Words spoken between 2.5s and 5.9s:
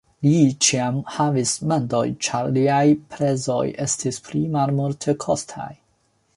liaj prezoj estis pli malmultekostaj.